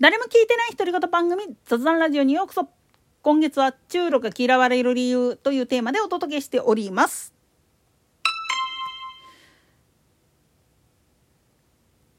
[0.00, 2.68] 誰も聞いてない独り言番組雑談ラジオにようこそ
[3.22, 7.34] 今月は中路が嫌われる理由というテーマでお届けしております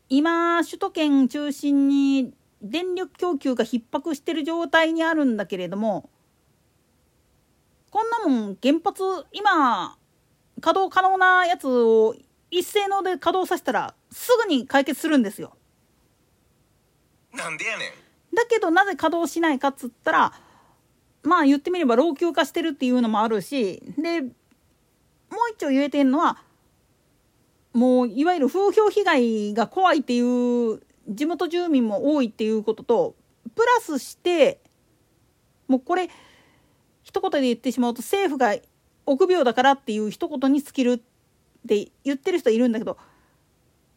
[0.10, 6.10] 今首都圏中心に電力供給が逼迫している状態にあるんだけれども
[7.92, 9.96] こんなもん原発今
[10.60, 12.14] 稼働可能なやつを
[12.52, 15.56] 一斉ので稼働させたらすぐに解決するんですよ。
[17.34, 18.36] なんでやねん。
[18.36, 20.34] だけどなぜ稼働しないかっつったら
[21.24, 24.32] まあ言ってみれば老朽化してるっていうのもあるしでもう
[25.52, 26.38] 一丁言えてんのは
[27.74, 33.16] もういわゆる風評被害が怖いっていう地元住民も多いっていうことと
[33.56, 34.60] プラスして
[35.68, 36.10] もうこれ
[37.04, 38.56] 一言で言ってしまうと政府が
[39.06, 41.00] 臆病だからっていう一言に尽きるっ
[41.68, 42.98] て言ってる人いるんだけど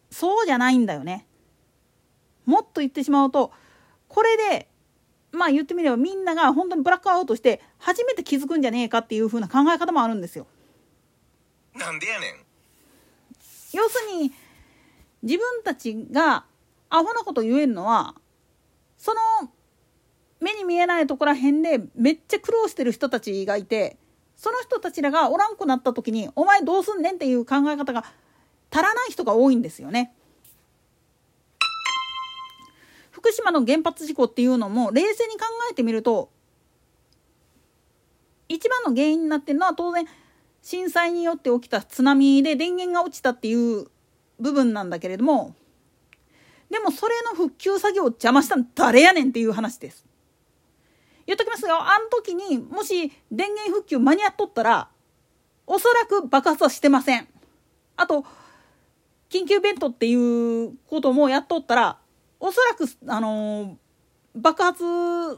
[0.09, 1.25] そうじゃないんだよね。
[2.73, 3.51] と言ってしまうと
[4.07, 4.67] これで
[5.31, 10.45] まあ言ってみればみんなが本当にブラックアウトして初めて気づくんじゃねえかっていう風な考え方もあるんですよ。
[11.75, 12.35] なんでやねん。
[13.73, 14.31] 要するに
[15.23, 16.45] 自分たちが
[16.89, 18.15] アホなこと言えるのは
[18.97, 19.49] その
[20.39, 23.97] 目に見えないところらへんでめっちゃ苦労してる人たちがいて
[24.35, 28.03] その人たちらがおらんくなった時にお前どうすんねんっていう考え方が
[28.69, 30.13] 足らない人が多いんですよね。
[33.13, 36.31] 福島の原発事故っていうのも冷静に考えてみると
[38.49, 40.05] 一番の原因になってるのは当然
[40.63, 43.85] 震災によって起きた津波で電源が落ちたっていう
[44.39, 45.55] 部分なんだけれども
[46.71, 50.07] でもそれの復旧作業を邪魔したの誰やねんっていう話です。
[51.27, 54.89] 言っときますがあの時にもし電源復旧間に合っとったら
[55.67, 57.27] おそらく爆発はしてません。
[57.95, 58.25] あと
[59.29, 60.15] 緊急ベッドってい
[60.65, 61.97] うこともやっとったら
[62.45, 63.75] おそらく、あのー、
[64.35, 64.83] 爆発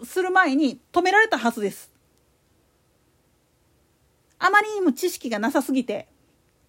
[0.05, 1.91] する前に止められたはずです。
[4.39, 6.07] あまりにも知識がなさすぎて。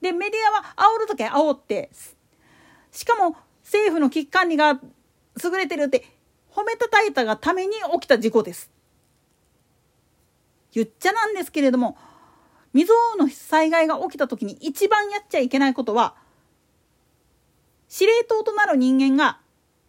[0.02, 1.88] で、メディアは煽るときは煽って、
[2.92, 4.78] しかも政府の危機管理が
[5.42, 6.04] 優れてるって
[6.50, 8.70] 褒めたたいたがために起きた事故です。
[10.70, 11.96] 言っちゃなんですけれども、
[12.74, 16.14] 未曾有の災害が起きた時に一番やっちゃいけないことは、
[17.88, 19.40] 司令塔となる人間が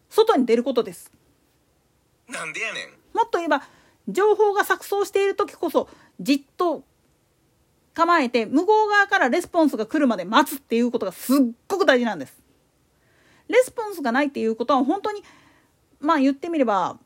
[0.10, 1.12] 外に出ることです。
[2.28, 2.90] なんでやねん。
[3.16, 3.64] もっと言えば
[4.08, 6.84] 情報が錯綜している時こそじっと
[7.94, 11.38] 構えて向こう側からレスポンスが来るまで待つっていうことがすっ
[11.68, 12.42] ごく大事なんです。
[13.48, 15.24] レスポンスがないっていうことは本当に
[16.00, 17.00] まあ言ってみれば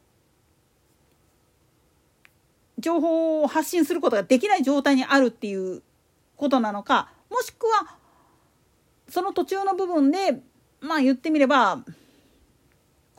[2.80, 5.84] 情報を発信することができない状態にあるっていう
[6.36, 7.96] ことなのかもしくは
[9.08, 10.42] その途中の部分で
[10.82, 11.84] まあ言ってみれば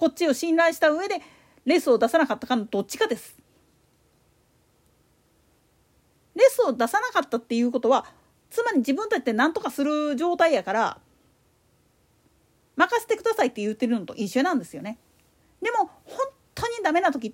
[0.03, 1.21] こっちを信頼した上で
[1.65, 3.39] レスを出さなかったかのどっちかです。
[6.35, 8.05] レスを出さなかったっていうことは
[8.51, 10.99] つまり自分たちで何とかする状態やから
[12.75, 14.99] 任せてくださいって言ってるのと一緒なんですよね。
[15.63, 16.19] でも本
[16.57, 17.33] 当にダメな時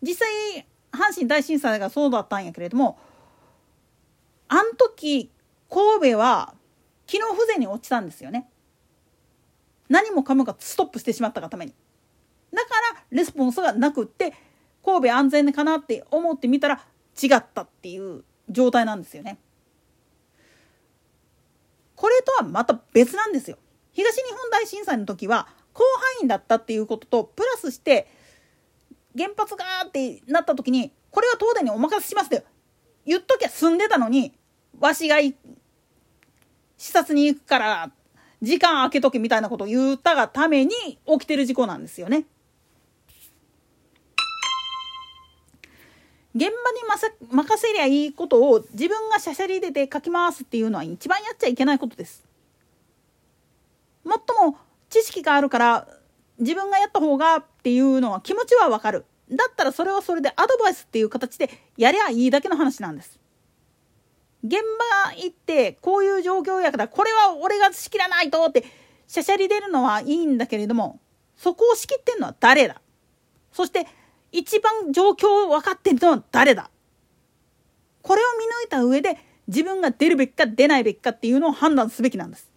[0.00, 2.98] 実際阪神大震災がそうだったんやけれども
[4.48, 5.30] あん時
[5.68, 6.54] 神戸は
[7.06, 8.48] 機能不全に落ちたんですよね。
[9.90, 11.74] 何もかもがストップしてしまったがために。
[12.56, 14.32] だからレスポンスがなくって
[14.82, 16.80] 神戸安全かなって思ってみたら
[17.22, 19.38] 違ったっていう状態なんですよね。
[21.94, 23.58] これとはまた別なんですよ。
[23.92, 25.86] 東日本大震災の時は広
[26.20, 28.08] 範囲だったっていうこととプラスして
[29.16, 32.44] 原発がーってなった時にこれは東電にお任せしますって
[33.04, 34.32] 言っときゃ済んでたのに
[34.78, 35.34] わしが視
[36.78, 37.90] 察に行くから
[38.42, 40.72] 時間空けとけみたいなことを言ったがために
[41.06, 42.24] 起きてる事故なんですよね。
[46.36, 46.52] 現場に
[47.32, 52.24] 任せりゃいいことを自分がしゃしゃり出て書き回すっていうのは一番やっちゃいけないことです。
[54.04, 54.58] もっとも
[54.90, 55.88] 知識があるから
[56.38, 59.06] 自分がやった方がっていうのは気持ちはわかる。
[59.30, 63.18] だったらそれはそれでアドバイスっていう形でやりゃいいだけの話なんです。
[64.44, 64.60] 現
[65.04, 68.64] 場行ってこういう状況やからこれは俺が仕切らないとって
[69.08, 71.00] しゃしゃり出るのはいいんだけれども
[71.36, 72.80] そこを仕切ってんのは誰だ？
[73.52, 73.86] そして
[74.36, 76.70] 一番状況を分かってるのは誰だ？
[78.02, 79.16] これを見抜いた上で
[79.48, 82.50] 自分が出るべきか出ないべきかっていうのを判断すべきなんです。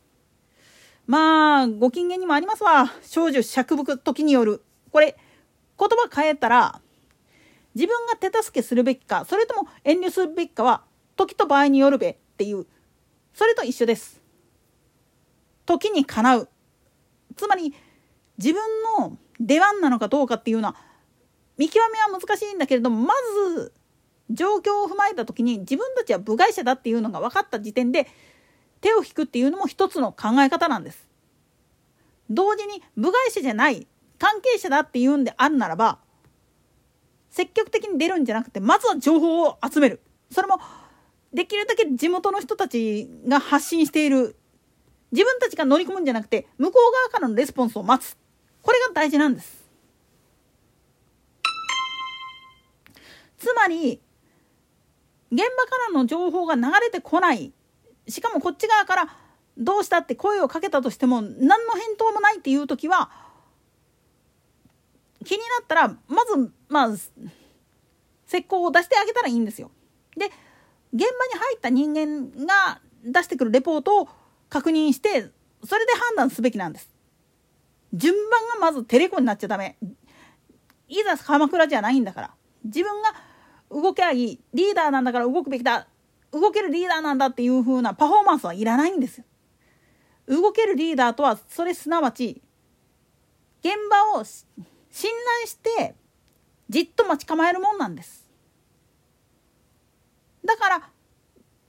[1.08, 2.92] まあご機嫌にもありますわ。
[3.02, 4.62] 少女釈伏時による。
[4.92, 5.18] これ
[5.80, 6.82] 言葉変えたら
[7.76, 10.84] 自分が手助けするべきかそれとも遠慮するべきかは
[11.16, 12.68] 時と場合によるべっていう。
[13.34, 14.22] それと一緒です。
[15.66, 16.50] 時にかなう。
[17.38, 17.74] つまり
[18.38, 18.62] 自分
[19.00, 20.76] の出番なのかどうかっていうのは
[21.60, 23.14] 見極めは難しいんだけれどもま
[23.58, 23.74] ず
[24.30, 28.08] 状況を踏まえた時に自分たちは部外者だっていうのが分かった時点で
[28.80, 31.10] 手を引くっていうのも一つの考え方なんです。
[32.30, 36.00] 同時に部外者じゃない関係者だっていうんであるならば
[37.30, 40.00] 積極的に出るんじゃなくてまずは情報を集める。
[40.32, 40.62] それも
[41.34, 44.38] できるだけ地元の人たちが発信している。
[45.12, 48.16] 自分たちが乗り込むんじゃなくて向こう側からのレスポンスを待つ。
[48.62, 49.59] これが大事なんです。
[53.40, 54.02] つまり
[55.32, 57.54] 現場からの情報が流れてこない
[58.08, 59.16] しかもこっち側から
[59.58, 63.12] どうしたって声をかけたとしても何の返答もないっていう時は
[65.26, 69.72] 気になったらまずまあ石膏を出してあげたらいいんですよ。
[70.16, 70.34] で現
[70.92, 74.10] 場に入った人間が出してくるレポートを
[74.50, 75.30] 確認して
[75.64, 76.90] それで判断すべきなんです。
[77.94, 79.78] 順番がまずテレコになっちゃダメ。
[80.88, 82.32] いざ鎌倉じゃないんだから
[82.64, 83.14] 自分が
[83.72, 85.88] 動けばいいリーダーなんだから動くべきだ
[86.32, 89.24] 動けるリーダーなんだっていう風なパフォーマンスはいらないんですよ。
[90.28, 92.42] 動けるリーダーとはそれすなわち
[93.62, 94.46] 現場を信
[94.92, 95.96] 頼して
[96.70, 98.30] じっと待ち構えるもんなんです。
[100.46, 100.90] だから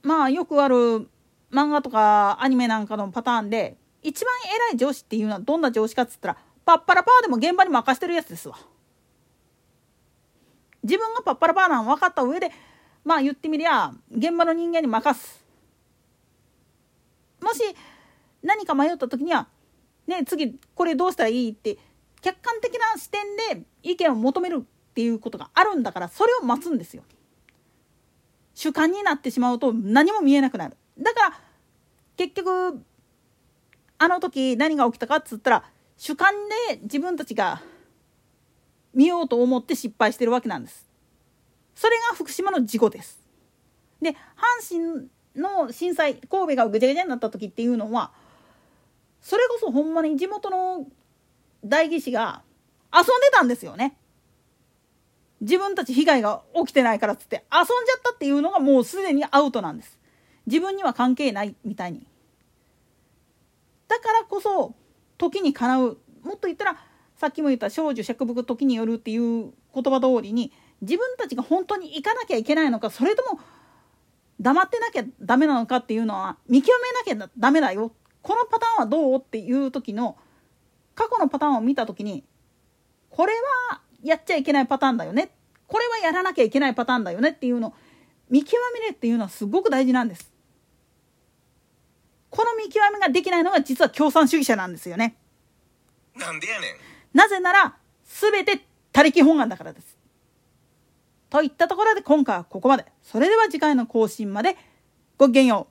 [0.03, 1.09] まあよくある
[1.51, 4.33] 漫画とかアニメなんかのパターンで一番
[4.71, 8.57] 偉い上司っていうのはどんな上司かっつったらパッパラパーでも現場に任してるやつですわ。
[10.83, 12.51] 自分がパッパラパーなん分かった上で
[13.03, 15.43] まあ言ってみりゃ現場の人間に任す。
[17.41, 17.61] もし
[18.43, 19.47] 何か迷った時には
[20.07, 21.77] ね次これどうしたらいいって
[22.21, 23.21] 客観的な視点
[23.55, 27.03] で意見を求めるっていうことがあるんだからそれを待つんですよ。
[28.53, 30.77] 主観になってしまうと何も見えなくなる。
[30.99, 31.39] だから
[32.17, 32.83] 結局
[33.97, 35.63] あの時何が起きたかっつったら
[35.97, 36.33] 主観
[36.69, 37.61] で自分たちが
[38.93, 40.87] 見ようと思って失敗してるわけなんです。
[41.75, 43.19] それが福島の事故です。
[44.01, 44.15] で阪
[44.67, 48.11] 神の震災神戸がぐちゃぐちゃになった時っていうのは
[49.21, 50.87] それこそほんまに地元の
[51.63, 52.41] 代議士が
[52.93, 53.95] 遊んでたんですよね。
[55.39, 59.99] 自分たち被害が起きてないからっつって遊んじゃったっていうのがもうすでにアウトなんです。
[60.45, 62.05] 自分には関係ないみたいに。
[63.87, 64.75] だからこそ
[65.17, 66.77] 時にかなうもっと言ったら
[67.21, 70.51] さっきも言った少女釈伏時によるっていう言葉通りに
[70.81, 73.39] 自分たちが本当に行かなきゃいけないのかそれとも
[74.39, 76.73] 黙ってなきゃダメなのかっていうのは見極
[77.05, 77.91] めなきゃダメだよ
[78.23, 80.17] このパターンはどうっていう時の
[80.95, 82.23] 過去のパターンを見た時に
[83.11, 83.33] これ
[83.69, 85.29] はやっちゃいけないパターンだよね
[85.67, 87.73] これはやらなきゃいけないパターンだよねっていうのを
[88.31, 90.33] 見極めるっていうのはすごく大事なんです。
[92.31, 95.17] この見極めができないのが実は共産主義者なんですよね。
[96.15, 96.90] なんでやねん。
[97.13, 97.75] なぜなら
[98.05, 99.97] 全て他力本願だからです。
[101.29, 102.85] といったところで今回はここまで。
[103.01, 104.57] それでは次回の更新まで
[105.17, 105.67] ごきげんよ